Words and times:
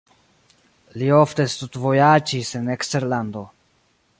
Li 1.01 1.09
ofte 1.17 1.45
studvojaĝis 1.57 2.53
en 2.61 2.73
eksterlando. 2.77 3.45